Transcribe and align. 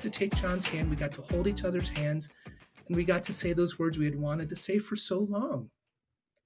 Got 0.00 0.10
to 0.10 0.18
take 0.18 0.34
John's 0.34 0.64
hand. 0.64 0.88
We 0.88 0.96
got 0.96 1.12
to 1.12 1.20
hold 1.20 1.46
each 1.46 1.62
other's 1.62 1.90
hands, 1.90 2.30
and 2.88 2.96
we 2.96 3.04
got 3.04 3.22
to 3.24 3.34
say 3.34 3.52
those 3.52 3.78
words 3.78 3.98
we 3.98 4.06
had 4.06 4.18
wanted 4.18 4.48
to 4.48 4.56
say 4.56 4.78
for 4.78 4.96
so 4.96 5.18
long. 5.18 5.68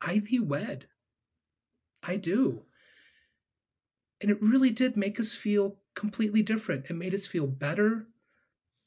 I 0.01 0.19
thee 0.19 0.41
wed. 0.41 0.89
I 2.03 2.17
do. 2.17 2.63
And 4.21 4.29
it 4.29 4.43
really 4.43 4.73
did 4.73 4.97
make 4.97 5.21
us 5.21 5.35
feel 5.35 5.77
completely 5.95 6.43
different. 6.43 6.87
It 6.91 6.95
made 6.95 7.15
us 7.15 7.29
feel 7.29 7.47
better, 7.47 8.09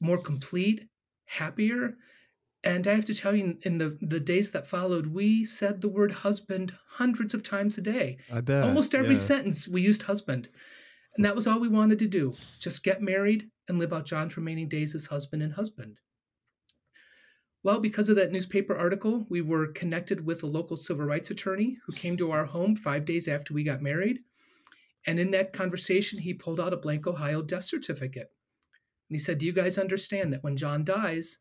more 0.02 0.18
complete, 0.18 0.90
happier. 1.28 1.96
And 2.62 2.88
I 2.88 2.94
have 2.94 3.06
to 3.06 3.16
tell 3.16 3.34
you, 3.34 3.58
in 3.62 3.78
the, 3.78 3.98
the 4.02 4.20
days 4.20 4.52
that 4.52 4.68
followed, 4.68 5.08
we 5.08 5.46
said 5.46 5.80
the 5.80 5.88
word 5.88 6.12
husband 6.12 6.74
hundreds 6.90 7.34
of 7.34 7.42
times 7.42 7.78
a 7.78 7.82
day. 7.82 8.18
I 8.34 8.42
bet. 8.42 8.66
Almost 8.66 8.94
every 8.94 9.12
yeah. 9.12 9.16
sentence 9.16 9.66
we 9.66 9.82
used 9.82 10.02
husband. 10.02 10.50
And 11.16 11.24
that 11.24 11.36
was 11.36 11.48
all 11.48 11.62
we 11.62 11.70
wanted 11.70 12.00
to 12.00 12.08
do 12.08 12.34
just 12.60 12.84
get 12.84 13.02
married 13.02 13.50
and 13.68 13.80
live 13.80 13.94
out 13.94 14.06
John's 14.06 14.38
remaining 14.38 14.68
days 14.68 14.96
as 14.96 15.06
husband 15.08 15.44
and 15.44 15.54
husband. 15.54 16.00
Well, 17.64 17.80
because 17.80 18.08
of 18.08 18.16
that 18.16 18.32
newspaper 18.32 18.78
article, 18.78 19.26
we 19.30 19.42
were 19.42 19.68
connected 19.68 20.26
with 20.26 20.44
a 20.44 20.48
local 20.48 20.78
civil 20.78 21.06
rights 21.06 21.32
attorney 21.32 21.78
who 21.86 21.92
came 21.92 22.16
to 22.18 22.32
our 22.32 22.46
home 22.46 22.76
five 22.76 23.04
days 23.04 23.28
after 23.28 23.54
we 23.54 23.64
got 23.64 23.82
married. 23.82 24.20
And 25.06 25.20
in 25.20 25.32
that 25.32 25.54
conversation, 25.54 26.20
he 26.20 26.34
pulled 26.34 26.60
out 26.60 26.74
a 26.74 26.78
blank 26.78 27.08
Ohio 27.08 27.42
death 27.42 27.64
certificate. 27.64 28.32
And 29.10 29.16
he 29.16 29.20
said, 29.20 29.38
Do 29.38 29.46
you 29.46 29.54
guys 29.54 29.78
understand 29.78 30.32
that 30.34 30.44
when 30.44 30.58
John 30.58 30.84
dies, 30.84 31.40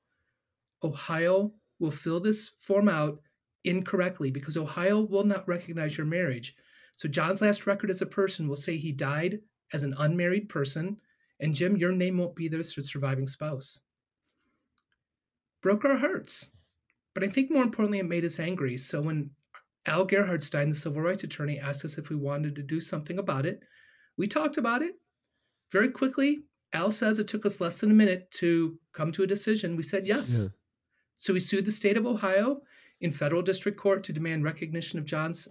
Ohio 0.83 1.53
will 1.79 1.91
fill 1.91 2.21
this 2.21 2.53
form 2.59 2.89
out 2.89 3.21
incorrectly 3.65 4.31
because 4.31 4.57
Ohio 4.57 5.01
will 5.01 5.25
not 5.25 5.47
recognize 5.47 5.99
your 5.99 6.07
marriage. 6.07 6.55
So 6.97 7.09
John's 7.09 7.43
last 7.43 7.67
record 7.67 7.91
as 7.91 8.01
a 8.01 8.07
person 8.07 8.49
will 8.49 8.57
say 8.57 8.77
he 8.77 8.93
died 8.93 9.41
as 9.73 9.83
an 9.83 9.95
unmarried 9.99 10.49
person, 10.49 10.97
and 11.41 11.55
Jim, 11.55 11.77
your 11.77 11.92
name 11.92 12.19
won't 12.19 12.37
be 12.37 12.48
there 12.48 12.61
as 12.61 12.77
a 12.77 12.83
surviving 12.83 13.27
spouse. 13.27 13.81
Broke 15.62 15.84
our 15.84 15.97
hearts. 15.97 16.51
But 17.15 17.25
I 17.25 17.28
think 17.28 17.51
more 17.51 17.62
importantly, 17.62 17.98
it 17.98 18.09
made 18.09 18.25
us 18.25 18.41
angry. 18.41 18.77
So 18.77 19.01
when 19.01 19.31
Al 19.87 20.06
Gerhardstein, 20.06 20.69
the 20.69 20.75
civil 20.75 21.03
rights 21.03 21.25
attorney, 21.25 21.59
asked 21.59 21.84
us 21.84 21.98
if 21.98 22.11
we 22.11 22.17
wanted 22.17 22.55
to 22.56 22.62
do 22.62 22.81
something 22.81 23.19
about 23.19 23.47
it, 23.47 23.61
we 24.17 24.27
talked 24.27 24.56
about 24.56 24.83
it. 24.83 24.95
Very 25.73 25.89
quickly, 25.89 26.43
Al 26.73 26.91
says 26.91 27.19
it 27.19 27.28
took 27.28 27.47
us 27.47 27.61
less 27.61 27.81
than 27.81 27.91
a 27.91 27.95
minute 27.95 28.31
to 28.33 28.78
come 28.93 29.12
to 29.12 29.23
a 29.23 29.27
decision. 29.27 29.77
We 29.77 29.83
said 29.83 30.06
yes. 30.06 30.43
Yeah. 30.43 30.48
So 31.17 31.33
we 31.33 31.41
sued 31.41 31.65
the 31.65 31.73
state 31.73 31.97
of 31.97 32.06
Ohio 32.06 32.61
in 33.00 33.12
federal 33.12 33.43
district 33.43 33.78
court 33.78 34.05
to 34.05 34.12
demand 34.12 34.45
recognition 34.45 34.98
of 34.98 35.05
John's 35.05 35.48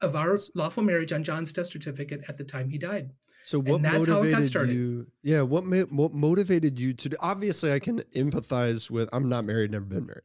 of 0.00 0.14
our 0.14 0.38
lawful 0.54 0.84
marriage 0.84 1.12
on 1.12 1.24
John's 1.24 1.52
death 1.52 1.72
certificate 1.72 2.22
at 2.28 2.36
the 2.36 2.44
time 2.44 2.68
he 2.68 2.78
died. 2.78 3.10
So 3.48 3.58
what 3.58 3.76
And 3.76 3.84
that's 3.86 4.06
how 4.06 4.20
it 4.20 4.30
got 4.30 4.40
motivated 4.40 4.68
you? 4.74 5.06
Yeah, 5.22 5.40
what 5.40 5.64
what 5.90 6.12
motivated 6.12 6.78
you 6.78 6.92
to? 6.92 7.08
Do, 7.08 7.16
obviously, 7.18 7.72
I 7.72 7.78
can 7.78 8.00
empathize 8.14 8.90
with. 8.90 9.08
I'm 9.10 9.30
not 9.30 9.46
married, 9.46 9.70
never 9.70 9.86
been 9.86 10.04
married. 10.04 10.20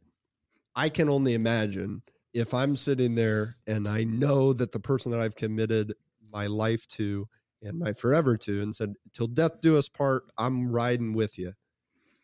I 0.75 0.89
can 0.89 1.07
only 1.07 1.33
imagine 1.33 2.01
if 2.33 2.53
I'm 2.53 2.75
sitting 2.75 3.15
there 3.15 3.55
and 3.65 3.87
I 3.87 4.03
know 4.03 4.51
that 4.51 4.73
the 4.73 4.79
person 4.81 5.09
that 5.13 5.21
I've 5.21 5.37
committed 5.37 5.93
my 6.33 6.47
life 6.47 6.85
to 6.87 7.29
and 7.61 7.79
my 7.79 7.93
forever 7.93 8.35
to, 8.35 8.61
and 8.61 8.75
said, 8.75 8.95
"Till 9.13 9.27
death 9.27 9.61
do 9.61 9.77
us 9.77 9.87
part," 9.87 10.23
I'm 10.37 10.69
riding 10.69 11.13
with 11.13 11.39
you, 11.39 11.53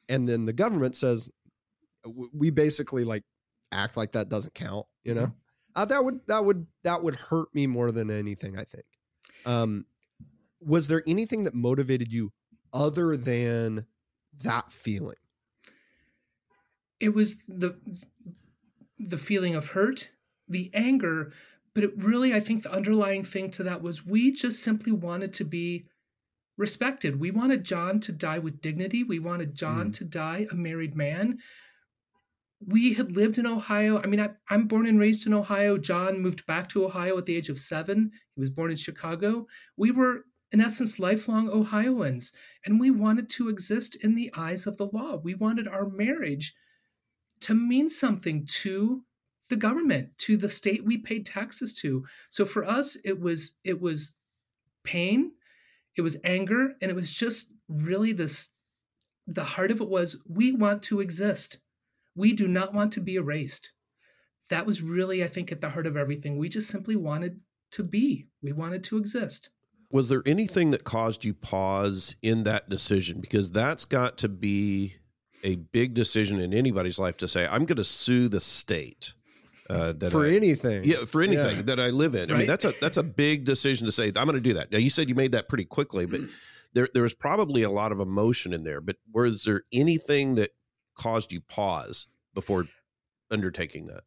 and 0.10 0.28
then 0.28 0.44
the 0.44 0.52
government 0.52 0.98
says, 0.98 1.30
we 2.34 2.50
basically 2.50 3.06
like 3.06 3.24
act 3.72 3.96
like 3.96 4.12
that 4.12 4.28
doesn't 4.28 4.54
count. 4.54 4.86
You 5.06 5.14
know, 5.14 5.34
uh, 5.78 5.86
that 5.86 6.04
would 6.04 6.20
that 6.28 6.44
would 6.44 6.68
that 6.84 7.02
would 7.02 7.16
hurt 7.16 7.56
me 7.56 7.68
more 7.68 7.94
than 7.94 8.12
anything. 8.12 8.60
I 8.60 8.66
think. 8.66 8.84
Um, 9.46 9.86
was 10.62 10.88
there 10.88 11.04
anything 11.08 11.44
that 11.46 11.54
motivated 11.54 12.12
you 12.12 12.32
other 12.74 13.18
than 13.18 13.86
that 14.44 14.72
feeling? 14.72 15.16
it 17.00 17.14
was 17.14 17.38
the 17.48 17.80
the 18.98 19.18
feeling 19.18 19.56
of 19.56 19.68
hurt, 19.70 20.12
the 20.48 20.70
anger, 20.74 21.32
but 21.74 21.84
it 21.84 21.98
really 21.98 22.34
I 22.34 22.40
think 22.40 22.64
the 22.64 22.72
underlying 22.72 23.24
thing 23.24 23.52
to 23.52 23.64
that 23.64 23.82
was 23.82 24.06
we 24.06 24.32
just 24.32 24.62
simply 24.62 24.92
wanted 24.92 25.34
to 25.36 25.46
be 25.46 25.88
respected. 26.58 27.20
We 27.20 27.32
wanted 27.32 27.64
John 27.64 28.00
to 28.02 28.12
die 28.12 28.40
with 28.40 28.62
dignity. 28.62 29.04
We 29.04 29.20
wanted 29.20 29.56
John 29.56 29.90
Mm. 29.90 29.94
to 29.94 30.06
die 30.06 30.48
a 30.52 30.56
married 30.56 30.96
man. 30.96 31.40
We 32.66 32.94
had 32.94 33.14
lived 33.16 33.38
in 33.38 33.46
Ohio. 33.48 34.02
I 34.02 34.08
mean, 34.08 34.20
I, 34.20 34.32
I'm 34.50 34.68
born 34.68 34.86
and 34.86 35.00
raised 35.00 35.26
in 35.26 35.34
Ohio. 35.34 35.78
John 35.78 36.20
moved 36.20 36.46
back 36.46 36.68
to 36.70 36.86
Ohio 36.86 37.18
at 37.18 37.26
the 37.26 37.36
age 37.36 37.48
of 37.48 37.58
seven. 37.58 38.12
He 38.36 38.40
was 38.42 38.50
born 38.50 38.70
in 38.72 38.76
Chicago. 38.78 39.48
We 39.78 39.92
were, 39.92 40.26
in 40.52 40.62
essence, 40.62 41.00
lifelong 41.00 41.50
Ohioans, 41.50 42.32
and 42.66 42.80
we 42.80 42.90
wanted 42.90 43.30
to 43.30 43.50
exist 43.50 43.96
in 44.04 44.16
the 44.16 44.32
eyes 44.36 44.66
of 44.66 44.78
the 44.78 44.88
law. 44.88 45.18
We 45.18 45.36
wanted 45.36 45.68
our 45.68 45.88
marriage 45.88 46.56
to 47.42 47.54
mean 47.54 47.90
something 47.90 48.46
to 48.48 49.04
the 49.50 49.56
government 49.56 50.16
to 50.18 50.38
the 50.38 50.50
state 50.50 50.86
we 50.86 50.98
paid 50.98 51.26
taxes 51.26 51.74
to. 51.74 52.06
So 52.30 52.46
for 52.46 52.64
us 52.64 52.98
it 53.04 53.20
was 53.20 53.54
it 53.64 53.82
was 53.82 54.16
pain 54.84 55.32
it 55.96 56.02
was 56.02 56.18
anger 56.24 56.76
and 56.82 56.90
it 56.90 56.96
was 56.96 57.12
just 57.12 57.52
really 57.68 58.14
this 58.14 58.50
the 59.28 59.44
heart 59.44 59.72
of 59.72 59.82
it 59.82 59.90
was 59.90 60.18
we 60.28 60.52
want 60.52 60.84
to 60.84 61.00
exist. 61.00 61.60
We 62.16 62.34
do 62.34 62.48
not 62.48 62.74
want 62.74 62.92
to 62.94 63.02
be 63.02 63.16
erased. 63.16 63.72
That 64.50 64.66
was 64.66 64.82
really 64.82 65.24
i 65.24 65.28
think 65.28 65.52
at 65.52 65.62
the 65.62 65.70
heart 65.70 65.88
of 65.88 65.98
everything. 65.98 66.38
We 66.38 66.50
just 66.50 66.70
simply 66.70 66.96
wanted 66.96 67.40
to 67.72 67.84
be. 67.84 68.28
We 68.42 68.52
wanted 68.52 68.84
to 68.86 68.98
exist 68.98 69.50
Was 69.92 70.10
there 70.10 70.22
anything 70.26 70.72
that 70.72 70.84
caused 70.84 71.26
you 71.26 71.34
pause 71.34 72.16
in 72.22 72.44
that 72.44 72.70
decision? 72.70 73.20
Because 73.22 73.50
that's 73.52 73.86
got 73.86 74.18
to 74.20 74.30
be 74.30 74.96
a 75.44 75.56
big 75.56 75.94
decision 75.96 76.40
in 76.40 76.54
anybody's 76.54 77.00
life 77.00 77.18
to 77.18 77.28
say, 77.28 77.48
I'm 77.48 77.66
going 77.66 77.78
to 77.78 77.84
sue 77.84 78.28
the 78.28 78.40
state. 78.40 79.14
Uh, 79.70 79.94
that 79.94 80.12
For 80.12 80.26
I, 80.26 80.32
anything. 80.32 80.84
yeah, 80.84 81.06
for 81.06 81.22
anything 81.22 81.58
Yeah. 81.58 81.62
that 81.64 81.80
I 81.80 81.90
live 81.90 82.16
in. 82.16 82.32
I 82.32 82.38
mean, 82.40 82.48
that's 82.48 82.66
a 82.66 82.74
that's 82.82 82.98
a 82.98 83.04
big 83.04 83.46
decision 83.46 83.86
to 83.86 83.92
say. 83.92 84.08
I'm 84.08 84.14
going 84.26 84.34
to 84.34 84.40
do 84.40 84.56
that. 84.56 84.72
Now, 84.72 84.80
you 84.80 84.90
said 84.90 85.08
you 85.10 85.14
made 85.14 85.34
that 85.34 85.48
pretty 85.48 85.66
quickly, 85.66 86.08
but 86.08 86.22
there 86.74 86.90
there 86.96 87.04
was 87.04 87.14
probably 87.14 87.62
a 87.62 87.70
lot 87.70 87.92
of 87.92 88.00
emotion 88.00 88.52
in 88.52 88.64
there. 88.64 88.82
But 88.82 88.96
was 89.14 89.44
there 89.44 89.62
anything 89.72 90.34
that 90.36 90.50
caused 90.96 91.32
you 91.32 91.42
pause 91.42 92.08
before 92.34 92.66
undertaking 93.30 93.86
that? 93.86 94.02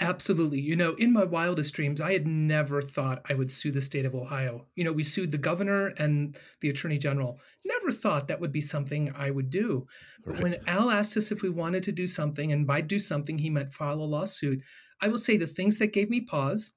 Absolutely. 0.00 0.60
You 0.60 0.76
know, 0.76 0.94
in 0.94 1.12
my 1.12 1.24
wildest 1.24 1.74
dreams, 1.74 2.00
I 2.00 2.12
had 2.12 2.26
never 2.26 2.80
thought 2.80 3.22
I 3.28 3.34
would 3.34 3.50
sue 3.50 3.72
the 3.72 3.82
state 3.82 4.04
of 4.04 4.14
Ohio. 4.14 4.68
You 4.76 4.84
know, 4.84 4.92
we 4.92 5.02
sued 5.02 5.32
the 5.32 5.38
governor 5.38 5.88
and 5.98 6.38
the 6.60 6.70
attorney 6.70 6.98
general. 6.98 7.40
Never 7.64 7.90
thought 7.90 8.28
that 8.28 8.38
would 8.40 8.52
be 8.52 8.60
something 8.60 9.12
I 9.14 9.30
would 9.32 9.50
do. 9.50 9.88
But 10.24 10.34
Right. 10.34 10.42
when 10.42 10.56
Al 10.68 10.90
asked 10.90 11.16
us 11.16 11.32
if 11.32 11.42
we 11.42 11.50
wanted 11.50 11.82
to 11.84 11.92
do 11.92 12.06
something, 12.06 12.52
and 12.52 12.64
by 12.66 12.80
do 12.80 13.00
something, 13.00 13.38
he 13.38 13.50
meant 13.50 13.72
file 13.72 14.00
a 14.00 14.04
lawsuit, 14.04 14.62
I 15.00 15.08
will 15.08 15.18
say 15.18 15.36
the 15.36 15.46
things 15.48 15.78
that 15.78 15.92
gave 15.92 16.10
me 16.10 16.20
pause 16.20 16.72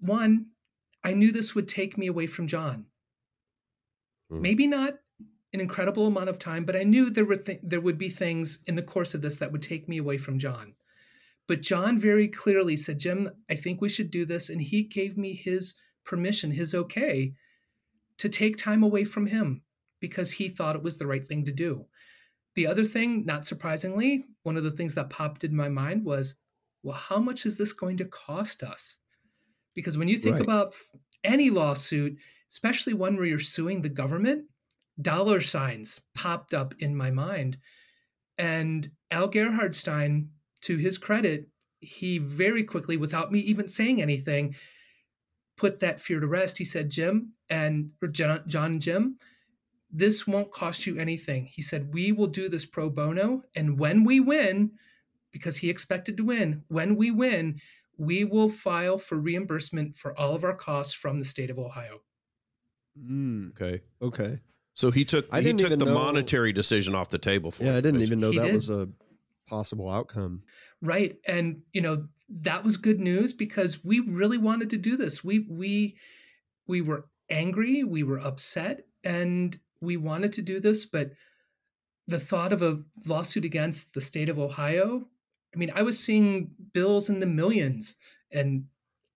one, 0.00 0.46
I 1.04 1.14
knew 1.14 1.30
this 1.32 1.54
would 1.54 1.68
take 1.68 1.96
me 1.96 2.06
away 2.08 2.26
from 2.26 2.46
John. 2.46 2.86
Hmm. 4.30 4.40
Maybe 4.42 4.66
not 4.66 4.98
an 5.52 5.60
incredible 5.60 6.06
amount 6.06 6.28
of 6.28 6.38
time, 6.38 6.64
but 6.64 6.76
I 6.76 6.82
knew 6.84 7.10
there 7.10 7.24
were 7.24 7.36
th- 7.36 7.60
there 7.62 7.80
would 7.80 7.98
be 7.98 8.08
things 8.08 8.60
in 8.66 8.76
the 8.76 8.82
course 8.82 9.14
of 9.14 9.22
this 9.22 9.38
that 9.38 9.52
would 9.52 9.62
take 9.62 9.88
me 9.88 9.98
away 9.98 10.18
from 10.18 10.38
John. 10.38 10.74
But 11.50 11.62
John 11.62 11.98
very 11.98 12.28
clearly 12.28 12.76
said, 12.76 13.00
Jim, 13.00 13.28
I 13.50 13.56
think 13.56 13.80
we 13.80 13.88
should 13.88 14.12
do 14.12 14.24
this. 14.24 14.50
And 14.50 14.62
he 14.62 14.84
gave 14.84 15.18
me 15.18 15.32
his 15.34 15.74
permission, 16.04 16.52
his 16.52 16.76
okay, 16.76 17.34
to 18.18 18.28
take 18.28 18.56
time 18.56 18.84
away 18.84 19.02
from 19.02 19.26
him 19.26 19.62
because 19.98 20.30
he 20.30 20.48
thought 20.48 20.76
it 20.76 20.82
was 20.84 20.96
the 20.96 21.08
right 21.08 21.26
thing 21.26 21.44
to 21.46 21.52
do. 21.52 21.86
The 22.54 22.68
other 22.68 22.84
thing, 22.84 23.24
not 23.26 23.46
surprisingly, 23.46 24.26
one 24.44 24.56
of 24.56 24.62
the 24.62 24.70
things 24.70 24.94
that 24.94 25.10
popped 25.10 25.42
in 25.42 25.56
my 25.56 25.68
mind 25.68 26.04
was, 26.04 26.36
well, 26.84 26.96
how 26.96 27.18
much 27.18 27.44
is 27.44 27.56
this 27.56 27.72
going 27.72 27.96
to 27.96 28.04
cost 28.04 28.62
us? 28.62 28.98
Because 29.74 29.98
when 29.98 30.06
you 30.06 30.18
think 30.18 30.34
Right. 30.34 30.44
about 30.44 30.76
any 31.24 31.50
lawsuit, 31.50 32.16
especially 32.48 32.94
one 32.94 33.16
where 33.16 33.26
you're 33.26 33.40
suing 33.40 33.80
the 33.80 33.88
government, 33.88 34.44
dollar 35.02 35.40
signs 35.40 36.00
popped 36.14 36.54
up 36.54 36.74
in 36.78 36.94
my 36.94 37.10
mind. 37.10 37.58
And 38.38 38.88
Al 39.10 39.28
Gerhardstein, 39.28 40.28
to 40.62 40.76
his 40.76 40.98
credit, 40.98 41.48
he 41.80 42.18
very 42.18 42.62
quickly, 42.62 42.96
without 42.96 43.32
me 43.32 43.38
even 43.40 43.68
saying 43.68 44.02
anything, 44.02 44.54
put 45.56 45.80
that 45.80 46.00
fear 46.00 46.20
to 46.20 46.26
rest. 46.26 46.58
He 46.58 46.64
said, 46.64 46.90
Jim 46.90 47.32
and 47.48 47.90
or 48.02 48.08
John, 48.08 48.42
John 48.46 48.72
and 48.72 48.80
Jim, 48.82 49.16
this 49.90 50.26
won't 50.26 50.52
cost 50.52 50.86
you 50.86 50.98
anything. 50.98 51.46
He 51.46 51.62
said, 51.62 51.92
We 51.92 52.12
will 52.12 52.26
do 52.26 52.48
this 52.48 52.66
pro 52.66 52.90
bono. 52.90 53.42
And 53.56 53.78
when 53.78 54.04
we 54.04 54.20
win, 54.20 54.72
because 55.32 55.56
he 55.56 55.70
expected 55.70 56.16
to 56.18 56.24
win, 56.24 56.62
when 56.68 56.96
we 56.96 57.10
win, 57.10 57.60
we 57.96 58.24
will 58.24 58.48
file 58.48 58.98
for 58.98 59.16
reimbursement 59.16 59.96
for 59.96 60.18
all 60.18 60.34
of 60.34 60.44
our 60.44 60.54
costs 60.54 60.94
from 60.94 61.18
the 61.18 61.24
state 61.24 61.50
of 61.50 61.58
Ohio. 61.58 62.00
Mm, 62.98 63.50
Okay. 63.50 63.80
okay. 64.02 64.38
So 64.74 64.90
he 64.90 65.04
took 65.04 65.26
I 65.30 65.38
he 65.40 65.44
didn't 65.46 65.60
took 65.60 65.66
even 65.68 65.78
the 65.78 65.84
know- 65.86 65.94
monetary 65.94 66.52
decision 66.52 66.94
off 66.94 67.10
the 67.10 67.18
table 67.18 67.50
for 67.50 67.64
Yeah, 67.64 67.70
him, 67.70 67.76
I 67.76 67.80
didn't 67.80 68.00
even 68.02 68.20
know 68.20 68.32
that 68.32 68.44
did. 68.46 68.54
was 68.54 68.70
a 68.70 68.88
possible 69.50 69.90
outcome. 69.90 70.42
Right. 70.80 71.18
And, 71.26 71.62
you 71.72 71.80
know, 71.80 72.06
that 72.28 72.64
was 72.64 72.76
good 72.76 73.00
news 73.00 73.32
because 73.32 73.84
we 73.84 74.00
really 74.00 74.38
wanted 74.38 74.70
to 74.70 74.78
do 74.78 74.96
this. 74.96 75.24
We, 75.24 75.40
we, 75.40 75.96
we 76.66 76.80
were 76.80 77.06
angry, 77.28 77.82
we 77.84 78.04
were 78.04 78.20
upset, 78.20 78.86
and 79.02 79.58
we 79.80 79.96
wanted 79.96 80.32
to 80.34 80.42
do 80.42 80.60
this. 80.60 80.86
But 80.86 81.10
the 82.06 82.20
thought 82.20 82.52
of 82.52 82.62
a 82.62 82.80
lawsuit 83.06 83.44
against 83.44 83.92
the 83.92 84.00
state 84.00 84.28
of 84.28 84.38
Ohio, 84.38 85.06
I 85.54 85.58
mean, 85.58 85.72
I 85.74 85.82
was 85.82 85.98
seeing 85.98 86.50
bills 86.72 87.10
in 87.10 87.18
the 87.18 87.26
millions 87.26 87.96
and 88.30 88.64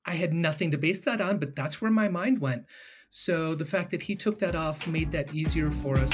I 0.05 0.15
had 0.17 0.35
nothing 0.35 0.71
to 0.73 0.79
base 0.79 1.01
that 1.03 1.21
on, 1.21 1.39
but 1.39 1.57
that's 1.57 1.81
where 1.81 1.91
my 1.91 2.09
mind 2.09 2.41
went. 2.41 2.65
So 3.09 3.55
the 3.55 3.65
fact 3.65 3.91
that 3.93 4.03
he 4.03 4.17
took 4.17 4.39
that 4.41 4.57
off 4.57 4.87
made 4.87 5.13
that 5.13 5.33
easier 5.33 5.71
for 5.71 5.97
us. 5.99 6.13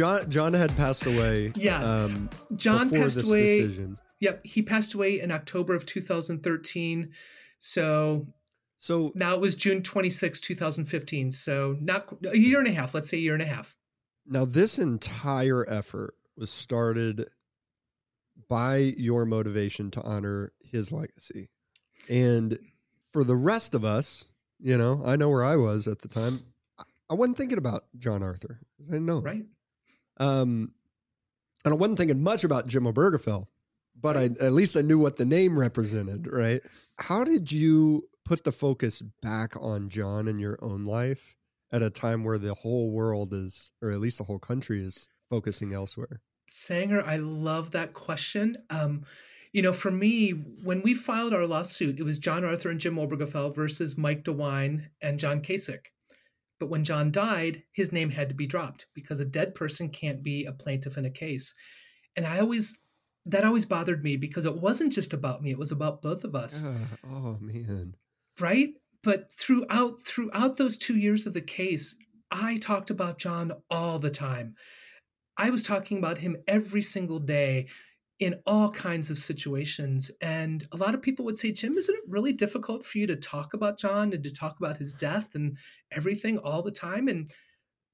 John 0.00 0.30
John 0.30 0.54
had 0.54 0.74
passed 0.78 1.04
away. 1.04 1.52
Yes. 1.54 1.84
Um, 1.86 2.30
John 2.56 2.88
passed 2.88 3.22
away. 3.22 3.58
decision. 3.58 3.98
Yep, 4.20 4.46
he 4.46 4.62
passed 4.62 4.94
away 4.94 5.20
in 5.20 5.30
October 5.30 5.74
of 5.74 5.84
2013. 5.84 7.10
So 7.58 8.26
So 8.78 9.12
now 9.14 9.34
it 9.34 9.40
was 9.42 9.54
June 9.54 9.82
26, 9.82 10.40
2015. 10.40 11.30
So 11.30 11.76
not 11.82 12.08
a 12.30 12.38
year 12.38 12.58
and 12.60 12.68
a 12.68 12.72
half, 12.72 12.94
let's 12.94 13.10
say 13.10 13.18
a 13.18 13.20
year 13.20 13.34
and 13.34 13.42
a 13.42 13.46
half. 13.46 13.76
now 14.26 14.46
this 14.46 14.78
entire 14.78 15.68
effort 15.68 16.14
was 16.34 16.48
started 16.50 17.28
by 18.48 18.76
your 18.96 19.26
motivation 19.26 19.90
to 19.90 20.02
honor 20.02 20.52
his 20.62 20.92
legacy. 20.92 21.50
And 22.08 22.58
for 23.12 23.22
the 23.22 23.36
rest 23.36 23.74
of 23.74 23.84
us, 23.84 24.24
you 24.58 24.78
know, 24.78 25.02
I 25.04 25.16
know 25.16 25.28
where 25.28 25.44
I 25.44 25.56
was 25.56 25.86
at 25.86 25.98
the 25.98 26.08
time. 26.08 26.40
I- 26.78 26.84
I 27.10 27.14
wasn't 27.14 27.36
thinking 27.36 27.58
about 27.58 27.84
John 27.98 28.22
Arthur. 28.22 28.60
I 28.80 28.84
didn't 28.84 29.04
know. 29.06 29.20
Right? 29.20 29.44
Um, 30.20 30.72
and 31.64 31.74
I 31.74 31.76
wasn't 31.76 31.98
thinking 31.98 32.22
much 32.22 32.44
about 32.44 32.68
Jim 32.68 32.84
Obergefell, 32.84 33.46
but 34.00 34.16
I 34.16 34.24
at 34.40 34.52
least 34.52 34.76
I 34.76 34.82
knew 34.82 34.98
what 34.98 35.16
the 35.16 35.24
name 35.24 35.58
represented, 35.58 36.28
right? 36.30 36.60
How 36.98 37.24
did 37.24 37.50
you 37.50 38.08
put 38.24 38.44
the 38.44 38.52
focus 38.52 39.02
back 39.22 39.56
on 39.60 39.88
John 39.88 40.28
in 40.28 40.38
your 40.38 40.58
own 40.62 40.84
life 40.84 41.36
at 41.72 41.82
a 41.82 41.90
time 41.90 42.22
where 42.22 42.38
the 42.38 42.54
whole 42.54 42.92
world 42.92 43.32
is, 43.32 43.72
or 43.82 43.90
at 43.90 44.00
least 44.00 44.18
the 44.18 44.24
whole 44.24 44.38
country 44.38 44.84
is 44.84 45.08
focusing 45.28 45.72
elsewhere? 45.72 46.20
Sanger, 46.48 47.02
I 47.04 47.16
love 47.16 47.70
that 47.72 47.92
question. 47.92 48.56
Um, 48.70 49.04
you 49.52 49.62
know, 49.62 49.72
for 49.72 49.90
me, 49.90 50.30
when 50.30 50.82
we 50.82 50.94
filed 50.94 51.34
our 51.34 51.46
lawsuit, 51.46 51.98
it 51.98 52.04
was 52.04 52.18
John 52.18 52.44
Arthur 52.44 52.70
and 52.70 52.80
Jim 52.80 52.96
Obergefell 52.96 53.54
versus 53.54 53.98
Mike 53.98 54.24
DeWine 54.24 54.88
and 55.02 55.18
John 55.18 55.40
Kasich. 55.40 55.86
But 56.60 56.68
when 56.68 56.84
John 56.84 57.10
died, 57.10 57.64
his 57.72 57.90
name 57.90 58.10
had 58.10 58.28
to 58.28 58.34
be 58.36 58.46
dropped 58.46 58.86
because 58.94 59.18
a 59.18 59.24
dead 59.24 59.54
person 59.54 59.88
can't 59.88 60.22
be 60.22 60.44
a 60.44 60.52
plaintiff 60.52 60.96
in 60.98 61.06
a 61.06 61.10
case. 61.10 61.52
And 62.16 62.24
I 62.26 62.38
always, 62.38 62.78
that 63.26 63.44
always 63.44 63.64
bothered 63.66 64.04
me 64.04 64.16
because 64.16 64.44
it 64.44 64.54
wasn't 64.56 64.92
just 64.92 65.12
about 65.12 65.42
me, 65.42 65.50
it 65.50 65.58
was 65.58 65.72
about 65.72 66.02
both 66.02 66.22
of 66.22 66.34
us 66.36 66.62
Yeah. 66.62 66.74
Oh 67.12 67.38
man. 67.40 67.94
right 68.38 68.74
but 69.02 69.32
throughout 69.32 70.00
throughout 70.02 70.56
those 70.58 70.76
two 70.76 70.96
years 70.98 71.26
of 71.26 71.32
the 71.34 71.40
case 71.40 71.96
i 72.30 72.58
talked 72.58 72.90
about 72.90 73.18
john 73.18 73.50
all 73.70 73.98
the 73.98 74.10
time 74.10 74.54
i 75.38 75.48
was 75.50 75.62
talking 75.62 75.96
about 75.98 76.18
him 76.18 76.36
every 76.46 76.82
single 76.82 77.18
day 77.18 77.66
in 78.20 78.34
all 78.46 78.70
kinds 78.70 79.10
of 79.10 79.18
situations 79.18 80.10
and 80.20 80.66
a 80.72 80.76
lot 80.76 80.94
of 80.94 81.02
people 81.02 81.24
would 81.24 81.38
say 81.38 81.50
jim 81.50 81.72
isn't 81.74 81.94
it 81.94 82.04
really 82.06 82.32
difficult 82.32 82.84
for 82.84 82.98
you 82.98 83.06
to 83.06 83.16
talk 83.16 83.54
about 83.54 83.78
john 83.78 84.12
and 84.12 84.22
to 84.22 84.30
talk 84.30 84.58
about 84.58 84.76
his 84.76 84.92
death 84.92 85.34
and 85.34 85.56
everything 85.92 86.38
all 86.38 86.62
the 86.62 86.70
time? 86.70 87.08
And 87.08 87.32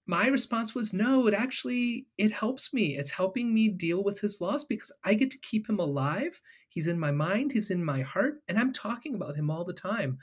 my 0.06 0.28
response 0.28 0.74
was 0.74 0.92
no 0.92 1.26
it 1.26 1.34
actually 1.34 2.06
it 2.16 2.30
helps 2.30 2.72
me. 2.72 2.96
It's 2.96 3.10
helping 3.10 3.52
me 3.52 3.68
deal 3.68 4.04
with 4.04 4.20
his 4.20 4.40
loss 4.40 4.64
because 4.64 4.92
i 5.04 5.14
get 5.14 5.30
to 5.32 5.38
keep 5.38 5.68
him 5.68 5.80
alive. 5.80 6.40
He's 6.68 6.86
in 6.86 6.98
my 6.98 7.10
mind. 7.10 7.52
He's 7.52 7.70
in 7.70 7.84
my 7.84 8.02
heart 8.02 8.40
and 8.48 8.58
i'm 8.58 8.72
talking 8.72 9.14
about 9.14 9.36
him 9.36 9.50
all 9.50 9.64
the 9.64 9.72
time. 9.72 10.18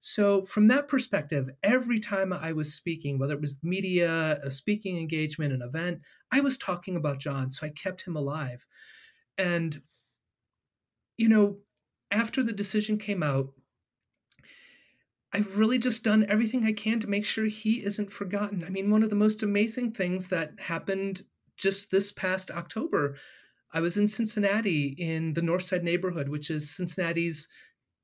So 0.00 0.44
from 0.44 0.68
that 0.68 0.88
perspective 0.88 1.48
every 1.62 1.98
time 1.98 2.32
i 2.32 2.52
was 2.52 2.74
speaking 2.74 3.18
whether 3.18 3.34
it 3.34 3.40
was 3.40 3.62
media 3.62 4.38
a 4.42 4.50
speaking 4.50 4.96
engagement 4.98 5.52
an 5.52 5.62
event 5.62 6.00
i 6.30 6.40
was 6.40 6.56
talking 6.56 6.96
about 6.96 7.18
john 7.18 7.50
so 7.50 7.66
i 7.66 7.70
kept 7.70 8.06
him 8.06 8.14
alive 8.14 8.64
and 9.38 9.80
you 11.16 11.28
know 11.28 11.58
after 12.10 12.42
the 12.42 12.52
decision 12.52 12.98
came 12.98 13.22
out 13.22 13.50
I've 15.32 15.58
really 15.58 15.78
just 15.78 16.04
done 16.04 16.24
everything 16.28 16.64
I 16.64 16.72
can 16.72 17.00
to 17.00 17.06
make 17.06 17.26
sure 17.26 17.44
he 17.44 17.84
isn't 17.84 18.10
forgotten. 18.10 18.64
I 18.64 18.70
mean, 18.70 18.90
one 18.90 19.02
of 19.02 19.10
the 19.10 19.14
most 19.14 19.42
amazing 19.42 19.92
things 19.92 20.28
that 20.28 20.58
happened 20.58 21.20
just 21.58 21.90
this 21.90 22.10
past 22.10 22.50
October, 22.50 23.16
I 23.72 23.80
was 23.80 23.98
in 23.98 24.08
Cincinnati 24.08 24.94
in 24.96 25.34
the 25.34 25.42
Northside 25.42 25.82
neighborhood, 25.82 26.30
which 26.30 26.48
is 26.50 26.74
Cincinnati's 26.74 27.46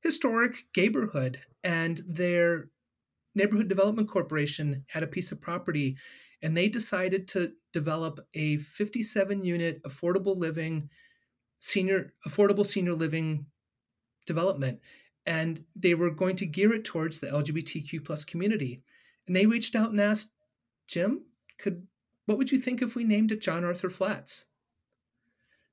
historic 0.02 0.64
neighborhood, 0.76 1.40
and 1.62 2.02
their 2.06 2.68
neighborhood 3.34 3.68
development 3.68 4.10
corporation 4.10 4.84
had 4.88 5.02
a 5.02 5.08
piece 5.08 5.32
of 5.32 5.40
property 5.40 5.96
and 6.42 6.54
they 6.54 6.68
decided 6.68 7.26
to 7.26 7.52
develop 7.72 8.20
a 8.34 8.58
57 8.58 9.44
unit 9.44 9.82
affordable 9.84 10.36
living 10.36 10.90
senior 11.64 12.12
affordable 12.28 12.66
senior 12.66 12.92
living 12.92 13.46
development 14.26 14.78
and 15.24 15.64
they 15.74 15.94
were 15.94 16.10
going 16.10 16.36
to 16.36 16.44
gear 16.44 16.74
it 16.74 16.84
towards 16.84 17.18
the 17.18 17.26
lgbtq 17.28 18.04
plus 18.04 18.22
community. 18.22 18.82
And 19.26 19.34
they 19.34 19.46
reached 19.46 19.74
out 19.74 19.90
and 19.90 20.00
asked 20.00 20.30
jim 20.86 21.22
could 21.58 21.86
what 22.26 22.36
would 22.36 22.52
you 22.52 22.58
think 22.58 22.82
if 22.82 22.94
we 22.94 23.04
named 23.04 23.32
it 23.32 23.40
john 23.40 23.64
arthur 23.64 23.88
flats? 23.88 24.44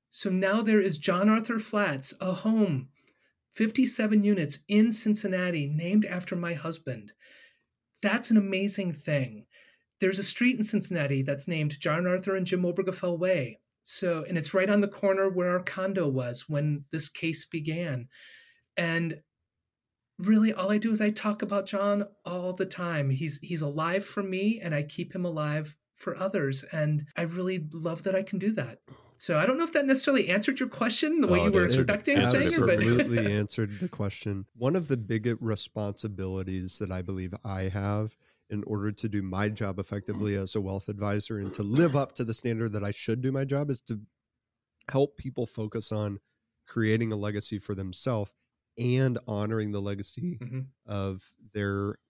So 0.08 0.30
now 0.30 0.62
there 0.62 0.80
is 0.80 0.96
john 0.96 1.28
arthur 1.28 1.58
flats 1.58 2.14
a 2.22 2.32
home 2.32 2.88
57 3.54 4.24
units 4.24 4.60
in 4.68 4.92
cincinnati 4.92 5.68
named 5.68 6.06
after 6.06 6.34
my 6.34 6.54
husband. 6.54 7.12
That's 8.00 8.30
an 8.30 8.38
amazing 8.38 8.94
thing. 8.94 9.44
There's 10.00 10.18
a 10.18 10.22
street 10.22 10.56
in 10.56 10.62
cincinnati 10.62 11.20
that's 11.20 11.46
named 11.46 11.80
john 11.80 12.06
arthur 12.06 12.34
and 12.34 12.46
jim 12.46 12.62
obergefell 12.62 13.18
way 13.18 13.58
so 13.82 14.24
and 14.28 14.38
it's 14.38 14.54
right 14.54 14.70
on 14.70 14.80
the 14.80 14.88
corner 14.88 15.28
where 15.28 15.50
our 15.50 15.62
condo 15.62 16.08
was 16.08 16.48
when 16.48 16.84
this 16.92 17.08
case 17.08 17.44
began 17.44 18.08
and 18.76 19.20
really 20.18 20.52
all 20.52 20.70
I 20.70 20.78
do 20.78 20.90
is 20.90 21.00
I 21.00 21.10
talk 21.10 21.42
about 21.42 21.66
John 21.66 22.04
all 22.24 22.52
the 22.52 22.66
time. 22.66 23.10
He's 23.10 23.38
he's 23.38 23.62
alive 23.62 24.04
for 24.04 24.22
me 24.22 24.60
and 24.62 24.74
I 24.74 24.82
keep 24.82 25.14
him 25.14 25.24
alive 25.24 25.76
for 25.96 26.16
others 26.16 26.64
and 26.72 27.06
I 27.16 27.22
really 27.22 27.68
love 27.72 28.02
that 28.04 28.14
I 28.14 28.22
can 28.22 28.38
do 28.38 28.52
that. 28.52 28.78
So 29.22 29.38
I 29.38 29.46
don't 29.46 29.56
know 29.56 29.62
if 29.62 29.72
that 29.74 29.86
necessarily 29.86 30.30
answered 30.30 30.58
your 30.58 30.68
question 30.68 31.20
the 31.20 31.28
way 31.28 31.38
Oh, 31.38 31.44
you 31.44 31.52
were 31.52 31.62
expecting, 31.62 32.16
Sanger, 32.16 32.66
but 32.66 32.70
Absolutely 32.70 33.30
answered 33.30 33.78
the 33.78 33.88
question. 33.88 34.46
One 34.56 34.74
of 34.74 34.88
the 34.88 34.96
big 34.96 35.28
responsibilities 35.40 36.80
that 36.80 36.90
I 36.90 37.02
believe 37.02 37.32
I 37.44 37.68
have 37.68 38.16
in 38.50 38.64
order 38.64 38.90
to 38.90 39.08
do 39.08 39.22
my 39.22 39.48
job 39.48 39.78
effectively 39.78 40.34
as 40.34 40.56
a 40.56 40.60
wealth 40.60 40.88
advisor 40.88 41.38
and 41.38 41.54
to 41.54 41.62
live 41.62 41.94
up 41.94 42.16
to 42.16 42.24
the 42.24 42.34
standard 42.34 42.72
that 42.72 42.82
I 42.82 42.90
should 42.90 43.22
do 43.22 43.30
my 43.30 43.44
job 43.44 43.70
is 43.70 43.80
to 43.82 44.00
help 44.90 45.16
people 45.16 45.46
focus 45.46 45.92
on 45.92 46.18
creating 46.66 47.12
a 47.12 47.16
legacy 47.16 47.60
for 47.60 47.76
themselves 47.76 48.34
and 48.76 49.20
honoring 49.28 49.70
the 49.70 49.80
legacy 49.80 50.40
Mhm. 50.42 50.66
of 50.84 51.30
their 51.52 52.00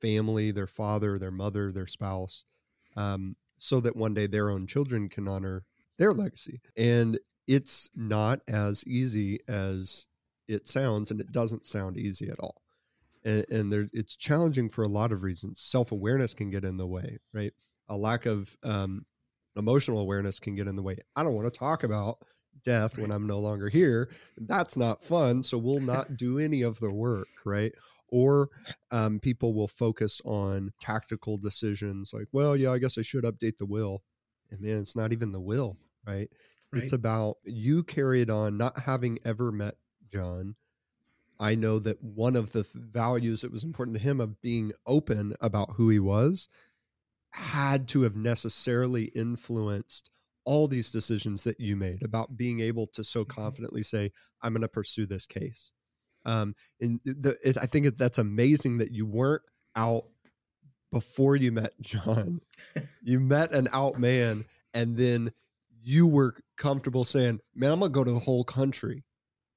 family, 0.00 0.52
their 0.52 0.68
father, 0.68 1.18
their 1.18 1.32
mother, 1.32 1.72
their 1.72 1.88
spouse, 1.88 2.44
um, 2.94 3.34
so 3.58 3.80
that 3.80 3.96
one 3.96 4.14
day 4.14 4.28
their 4.28 4.48
own 4.48 4.68
children 4.68 5.08
can 5.08 5.26
honor 5.26 5.64
their 5.98 6.12
legacy. 6.12 6.60
And 6.76 7.18
it's 7.46 7.90
not 7.94 8.40
as 8.48 8.86
easy 8.86 9.40
as 9.48 10.06
it 10.48 10.66
sounds, 10.66 11.10
and 11.10 11.20
it 11.20 11.32
doesn't 11.32 11.66
sound 11.66 11.96
easy 11.96 12.28
at 12.28 12.40
all. 12.40 12.62
And, 13.24 13.44
and 13.50 13.72
there, 13.72 13.88
it's 13.92 14.16
challenging 14.16 14.68
for 14.68 14.82
a 14.82 14.88
lot 14.88 15.12
of 15.12 15.22
reasons. 15.22 15.60
Self 15.60 15.92
awareness 15.92 16.34
can 16.34 16.50
get 16.50 16.64
in 16.64 16.76
the 16.76 16.86
way, 16.86 17.18
right? 17.32 17.52
A 17.88 17.96
lack 17.96 18.26
of 18.26 18.56
um, 18.62 19.04
emotional 19.56 20.00
awareness 20.00 20.38
can 20.38 20.54
get 20.54 20.66
in 20.66 20.76
the 20.76 20.82
way. 20.82 20.98
I 21.14 21.22
don't 21.22 21.34
want 21.34 21.52
to 21.52 21.58
talk 21.58 21.82
about 21.84 22.18
death 22.64 22.98
when 22.98 23.10
I'm 23.10 23.26
no 23.26 23.38
longer 23.38 23.68
here. 23.68 24.10
That's 24.36 24.76
not 24.76 25.02
fun. 25.02 25.42
So 25.42 25.58
we'll 25.58 25.80
not 25.80 26.16
do 26.16 26.38
any 26.38 26.62
of 26.62 26.78
the 26.80 26.92
work, 26.92 27.28
right? 27.44 27.72
Or 28.08 28.50
um, 28.90 29.18
people 29.18 29.54
will 29.54 29.68
focus 29.68 30.20
on 30.24 30.72
tactical 30.80 31.38
decisions 31.38 32.12
like, 32.12 32.28
well, 32.32 32.56
yeah, 32.56 32.72
I 32.72 32.78
guess 32.78 32.98
I 32.98 33.02
should 33.02 33.24
update 33.24 33.56
the 33.56 33.66
will. 33.66 34.02
And 34.50 34.60
man, 34.60 34.80
it's 34.80 34.94
not 34.94 35.12
even 35.12 35.32
the 35.32 35.40
will, 35.40 35.76
right? 36.06 36.30
It's 36.72 36.92
about 36.92 37.36
you 37.44 37.84
carried 37.84 38.28
on, 38.28 38.58
not 38.58 38.78
having 38.80 39.18
ever 39.24 39.50
met 39.50 39.76
John. 40.12 40.56
I 41.40 41.54
know 41.54 41.78
that 41.78 42.02
one 42.02 42.36
of 42.36 42.52
the 42.52 42.64
th- 42.64 42.74
values 42.74 43.40
that 43.42 43.52
was 43.52 43.64
important 43.64 43.96
to 43.96 44.02
him 44.02 44.20
of 44.20 44.40
being 44.42 44.72
open 44.86 45.34
about 45.40 45.72
who 45.76 45.88
he 45.88 45.98
was 45.98 46.48
had 47.30 47.88
to 47.88 48.02
have 48.02 48.16
necessarily 48.16 49.04
influenced 49.04 50.10
all 50.44 50.68
these 50.68 50.90
decisions 50.90 51.44
that 51.44 51.60
you 51.60 51.76
made 51.76 52.02
about 52.02 52.36
being 52.36 52.60
able 52.60 52.86
to 52.86 53.02
so 53.02 53.24
Mhm. 53.24 53.28
confidently 53.28 53.82
say, 53.82 54.12
I'm 54.42 54.52
going 54.52 54.62
to 54.62 54.68
pursue 54.68 55.06
this 55.06 55.26
case. 55.26 55.72
Um, 56.24 56.54
and 56.80 57.00
the, 57.04 57.36
it, 57.44 57.56
I 57.56 57.66
think 57.66 57.96
that's 57.96 58.18
amazing 58.18 58.78
that 58.78 58.92
you 58.92 59.06
weren't 59.06 59.42
out 59.74 60.06
before 60.90 61.36
you 61.36 61.52
met 61.52 61.72
John. 61.80 62.40
you 63.02 63.20
met 63.20 63.52
an 63.52 63.68
out 63.72 63.98
man, 63.98 64.44
and 64.74 64.96
then 64.96 65.32
you 65.86 66.06
were 66.06 66.34
comfortable 66.56 67.04
saying, 67.04 67.40
"Man, 67.54 67.70
I'm 67.70 67.78
gonna 67.78 67.90
go 67.90 68.04
to 68.04 68.10
the 68.10 68.18
whole 68.18 68.44
country. 68.44 69.04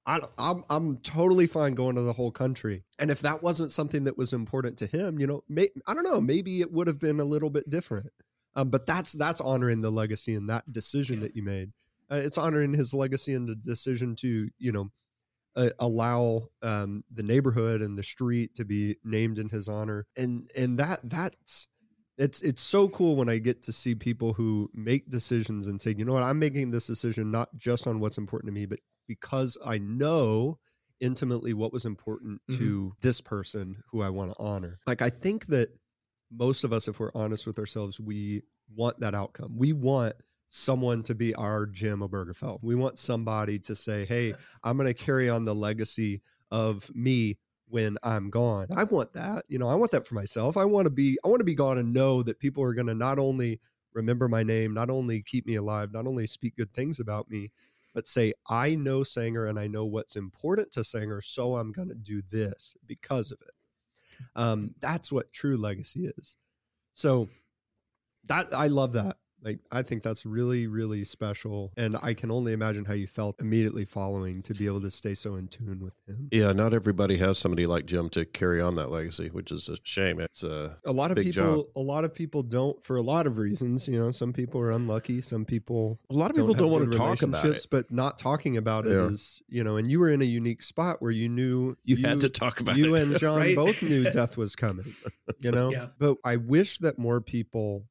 I, 0.06 0.20
I'm 0.38 0.64
I'm 0.70 0.98
totally 1.00 1.48
fine 1.48 1.74
going 1.74 1.96
to 1.96 2.02
the 2.04 2.14
whole 2.14 2.32
country." 2.32 2.86
And 3.00 3.10
if 3.10 3.22
that 3.22 3.42
wasn't 3.42 3.72
something 3.72 4.04
that 4.04 4.18
was 4.18 4.32
important 4.32 4.78
to 4.78 4.86
him, 4.86 5.20
you 5.20 5.26
know, 5.26 5.44
may, 5.50 5.70
I 5.88 5.94
don't 5.96 6.04
know, 6.04 6.22
maybe 6.22 6.62
it 6.62 6.72
would 6.72 6.88
have 6.88 7.00
been 7.00 7.20
a 7.20 7.26
little 7.26 7.50
bit 7.50 7.68
different. 7.68 8.12
Um, 8.56 8.70
but 8.70 8.86
that's 8.86 9.14
that's 9.14 9.42
honoring 9.42 9.82
the 9.82 9.92
legacy 9.92 10.36
and 10.36 10.50
that 10.50 10.72
decision 10.72 11.20
that 11.22 11.36
you 11.36 11.44
made. 11.44 11.72
Uh, 12.12 12.22
it's 12.24 12.38
honoring 12.38 12.74
his 12.74 12.94
legacy 12.94 13.34
and 13.34 13.48
the 13.48 13.56
decision 13.56 14.16
to 14.18 14.50
you 14.60 14.72
know 14.72 14.92
uh, 15.56 15.70
allow 15.80 16.48
um, 16.62 17.04
the 17.12 17.24
neighborhood 17.24 17.82
and 17.82 17.98
the 17.98 18.04
street 18.04 18.54
to 18.56 18.66
be 18.66 18.98
named 19.04 19.40
in 19.40 19.50
his 19.50 19.68
honor 19.68 20.06
and 20.16 20.50
and 20.56 20.78
that 20.78 21.00
that's 21.04 21.68
it's 22.20 22.42
it's 22.42 22.62
so 22.62 22.88
cool 22.90 23.16
when 23.16 23.30
i 23.30 23.38
get 23.38 23.64
to 23.64 23.72
see 23.72 23.96
people 23.96 24.34
who 24.34 24.70
make 24.74 25.10
decisions 25.10 25.68
and 25.68 25.82
say 25.82 25.96
you 25.98 26.06
know 26.06 26.14
what? 26.14 26.24
I'm 26.24 26.38
making 26.38 26.70
this 26.70 26.88
decision 26.88 27.32
not 27.32 27.50
just 27.58 27.88
on 27.88 28.00
what's 28.00 28.18
important 28.18 28.50
to 28.50 28.54
me 28.54 28.66
but 28.66 28.80
because 29.08 29.58
i 29.66 29.80
know 29.80 30.60
intimately 31.00 31.54
what 31.54 31.74
was 31.74 31.86
important 31.86 32.42
mm-hmm. 32.52 32.60
to 32.60 32.94
this 33.02 33.22
person 33.22 33.82
who 33.90 34.04
i 34.04 34.10
want 34.10 34.32
to 34.32 34.38
honor. 34.40 34.80
Like 34.86 35.02
i 35.02 35.10
think 35.10 35.48
that 35.48 35.70
most 36.32 36.64
of 36.64 36.74
us 36.74 36.88
if 36.88 37.00
we're 37.00 37.12
honest 37.16 37.48
with 37.48 37.58
ourselves 37.58 38.00
we 38.00 38.44
want 38.76 39.00
that 39.00 39.16
outcome. 39.16 39.56
We 39.58 39.74
want 39.74 40.14
someone 40.48 41.04
to 41.04 41.16
be 41.16 41.34
our 41.36 41.66
Jim 41.66 42.00
Obergefell. 42.00 42.60
We 42.62 42.76
want 42.76 42.98
somebody 42.98 43.60
to 43.60 43.76
say, 43.76 44.06
"Hey, 44.06 44.34
I'm 44.64 44.78
going 44.78 44.88
to 44.88 44.94
carry 44.94 45.30
on 45.30 45.46
the 45.46 45.56
legacy 45.56 46.22
of 46.52 46.90
me 46.96 47.38
when 47.70 47.98
I'm 48.04 48.30
gone." 48.30 48.68
I 48.76 48.84
want 48.84 49.14
that. 49.14 49.46
You 49.48 49.60
know, 49.60 49.70
I 49.70 49.76
want 49.76 49.92
that 49.92 50.08
for 50.08 50.16
myself. 50.16 50.58
I 50.58 50.66
want 50.66 50.86
to 50.86 50.92
be 50.92 51.18
I 51.24 51.28
want 51.28 51.40
to 51.40 51.46
be 51.46 51.56
gone 51.56 51.78
and 51.78 51.94
know 51.94 52.24
that 52.24 52.40
people 52.40 52.64
are 52.64 52.74
going 52.74 52.88
to 52.88 52.96
not 52.96 53.20
only 53.20 53.60
remember 53.94 54.28
my 54.28 54.44
name, 54.44 54.74
not 54.74 54.90
only 54.90 55.22
keep 55.22 55.46
me 55.46 55.56
alive, 55.56 55.92
not 55.92 56.08
only 56.08 56.28
speak 56.28 56.56
good 56.56 56.74
things 56.74 57.00
about 57.00 57.30
me, 57.30 57.52
but 57.94 58.08
say, 58.08 58.34
"I 58.50 58.76
know 58.76 59.04
Sanger 59.04 59.46
and 59.46 59.60
I 59.60 59.68
know 59.68 59.86
what's 59.86 60.16
important 60.16 60.72
to 60.74 60.84
Sanger, 60.84 61.22
so 61.22 61.58
I'm 61.58 61.72
going 61.72 61.90
to 61.90 61.96
do 61.96 62.22
this 62.30 62.76
because 62.86 63.32
of 63.32 63.40
it." 63.42 63.54
Um, 64.36 64.76
that's 64.80 65.12
what 65.12 65.34
true 65.34 65.58
legacy 65.58 66.12
is. 66.18 66.36
So 66.94 67.30
that 68.26 68.54
I 68.54 68.68
love 68.68 68.94
that. 68.94 69.18
Like 69.44 69.60
I 69.72 69.82
think 69.84 70.04
that's 70.04 70.26
really, 70.26 70.68
really 70.68 71.04
special. 71.04 71.72
And 71.78 71.96
I 72.02 72.14
can 72.14 72.30
only 72.32 72.52
imagine 72.54 72.84
how 72.86 72.94
you 72.94 73.08
felt 73.08 73.40
immediately 73.40 73.86
following 73.86 74.42
to 74.44 74.54
be 74.54 74.66
able 74.66 74.82
to 74.82 74.92
stay 74.92 75.14
so 75.14 75.36
in 75.36 75.48
tune 75.48 75.80
with 75.82 75.94
him. 76.08 76.28
Yeah, 76.32 76.52
not 76.54 76.74
everybody 76.74 77.18
has 77.18 77.38
somebody 77.38 77.66
like 77.66 77.86
Jim 77.86 78.10
to 78.10 78.26
carry 78.26 78.60
on 78.62 78.76
that 78.76 78.90
legacy, 78.92 79.30
which 79.30 79.52
is 79.52 79.70
a 79.70 79.78
shame. 79.84 80.20
It's 80.20 80.44
uh, 80.44 80.74
A 80.86 80.92
lot 80.92 81.06
it's 81.06 81.12
of 81.12 81.16
big 81.18 81.26
people 81.34 81.56
job. 81.58 81.66
a 81.76 81.80
lot 81.82 82.04
of 82.04 82.14
people 82.14 82.44
don't 82.44 82.82
for 82.84 82.98
a 82.98 83.02
lot 83.02 83.28
of 83.28 83.38
reasons. 83.38 83.88
You 83.88 83.98
know, 84.00 84.12
some 84.12 84.34
people 84.34 84.60
are 84.62 84.72
unlucky, 84.72 85.22
some 85.22 85.46
people 85.46 86.00
A 86.10 86.14
lot 86.14 86.30
of 86.30 86.36
people 86.36 86.54
don't 86.54 86.72
want 86.72 86.92
to 86.92 86.98
talk 86.98 87.22
about 87.22 87.46
it. 87.46 87.66
but 87.72 87.92
not 87.92 88.18
talking 88.18 88.58
about 88.58 88.88
it 88.88 88.92
Yeah. 88.92 89.08
is, 89.08 89.42
you 89.48 89.64
know, 89.64 89.78
and 89.78 89.90
you 89.90 90.00
were 90.00 90.10
in 90.10 90.22
a 90.22 90.26
unique 90.26 90.62
spot 90.62 91.02
where 91.02 91.12
you 91.12 91.30
knew 91.30 91.78
You, 91.86 91.96
had 91.98 92.20
to 92.22 92.30
talk 92.30 92.60
about 92.60 92.76
it. 92.76 92.80
you 92.80 92.96
it. 92.96 93.04
and 93.04 93.18
John 93.18 93.38
Right. 93.40 93.56
both 93.56 93.82
knew 93.82 94.04
death 94.12 94.36
was 94.38 94.56
coming, 94.56 94.94
you 95.40 95.52
know? 95.52 95.72
Yeah. 95.72 95.88
But 95.98 96.18
I 96.26 96.36
wish 96.36 96.80
that 96.80 96.98
more 97.00 97.22
people, 97.22 97.86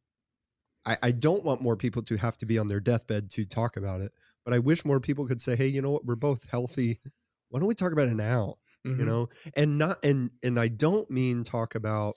I, 0.89 0.97
I 1.03 1.11
don't 1.13 1.45
want 1.45 1.61
more 1.61 1.77
people 1.77 2.03
to 2.03 2.17
have 2.17 2.37
to 2.39 2.47
be 2.47 2.59
on 2.59 2.67
their 2.69 2.81
deathbed 2.81 3.31
to 3.33 3.45
talk 3.45 3.77
about 3.77 4.01
it, 4.01 4.13
but 4.45 4.55
I 4.55 4.59
wish 4.59 4.85
more 4.85 5.01
people 5.01 5.27
could 5.27 5.41
say, 5.43 5.55
hey, 5.55 5.67
you 5.67 5.83
know 5.83 5.91
what? 5.91 6.05
We're 6.07 6.17
both 6.17 6.49
healthy. 6.51 6.99
Why 7.51 7.61
don't 7.61 7.69
we 7.69 7.75
talk 7.75 7.93
about 7.93 8.09
it 8.09 8.15
now? 8.17 8.57
Mhm. 8.87 8.99
You 8.99 9.05
know? 9.05 9.29
And 9.57 9.79
not, 9.79 10.03
and, 10.05 10.31
and 10.43 10.59
I 10.59 10.69
don't 10.69 11.11
mean 11.11 11.45
talk 11.45 11.75
about, 11.75 12.17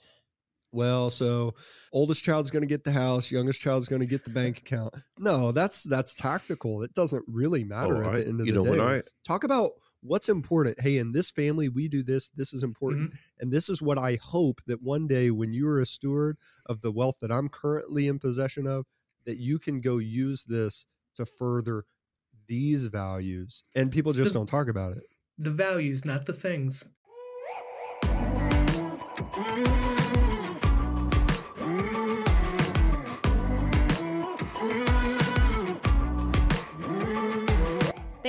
well, 0.72 1.10
so 1.10 1.52
oldest 1.92 2.24
child's 2.24 2.50
going 2.50 2.62
to 2.62 2.68
get 2.68 2.82
the 2.82 2.92
house, 2.92 3.30
youngest 3.30 3.60
child's 3.60 3.88
going 3.88 4.00
to 4.00 4.06
get 4.08 4.24
the 4.24 4.30
bank 4.30 4.58
account. 4.60 4.94
No, 5.18 5.52
that's, 5.52 5.82
that's 5.82 6.14
tactical. 6.14 6.82
It 6.82 6.94
doesn't 6.94 7.24
really 7.28 7.64
matter 7.64 7.96
Oh, 8.02 8.08
at 8.08 8.14
I- 8.14 8.18
the 8.20 8.26
end 8.28 8.40
of 8.40 8.46
you 8.46 8.52
the 8.54 8.58
know, 8.58 8.64
day 8.64 8.70
when 8.70 8.80
I 8.80 9.02
talk 9.26 9.44
about 9.44 9.72
what's 10.02 10.28
important. 10.28 10.80
Hey, 10.80 10.98
in 10.98 11.12
this 11.12 11.30
family, 11.30 11.68
we 11.68 11.88
do 11.88 12.02
this. 12.02 12.28
This 12.30 12.52
is 12.52 12.62
important. 12.62 13.10
Mm-hmm. 13.10 13.16
And 13.40 13.52
this 13.52 13.68
is 13.68 13.80
what 13.80 13.98
I 13.98 14.18
hope 14.22 14.60
that 14.66 14.82
one 14.82 15.06
day 15.06 15.30
when 15.30 15.52
you 15.52 15.66
are 15.68 15.80
a 15.80 15.86
steward 15.86 16.36
of 16.66 16.82
the 16.82 16.92
wealth 16.92 17.16
that 17.20 17.32
I'm 17.32 17.48
currently 17.48 18.08
in 18.08 18.18
possession 18.18 18.66
of, 18.66 18.86
that 19.24 19.38
you 19.38 19.58
can 19.58 19.80
go 19.80 19.98
use 19.98 20.44
this 20.44 20.86
to 21.14 21.24
further 21.24 21.84
these 22.48 22.86
values. 22.86 23.64
And 23.74 23.92
people 23.92 24.10
It's 24.10 24.18
just 24.18 24.32
the- 24.32 24.40
don't 24.40 24.46
talk 24.46 24.68
about 24.68 24.96
it. 24.96 25.04
The 25.38 25.50
values, 25.50 26.04
not 26.04 26.26
the 26.26 26.32
things. 26.32 26.84